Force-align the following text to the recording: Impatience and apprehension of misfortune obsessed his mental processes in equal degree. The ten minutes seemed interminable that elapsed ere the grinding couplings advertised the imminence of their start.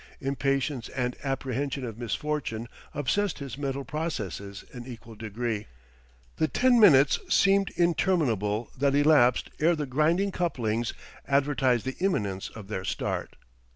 Impatience 0.19 0.89
and 0.89 1.15
apprehension 1.23 1.85
of 1.85 1.99
misfortune 1.99 2.67
obsessed 2.91 3.37
his 3.37 3.55
mental 3.55 3.85
processes 3.85 4.65
in 4.73 4.87
equal 4.87 5.13
degree. 5.13 5.67
The 6.37 6.47
ten 6.47 6.79
minutes 6.79 7.19
seemed 7.29 7.69
interminable 7.77 8.71
that 8.75 8.95
elapsed 8.95 9.51
ere 9.59 9.75
the 9.75 9.85
grinding 9.85 10.31
couplings 10.31 10.93
advertised 11.27 11.85
the 11.85 11.97
imminence 11.99 12.49
of 12.49 12.67
their 12.67 12.83
start. 12.83 13.35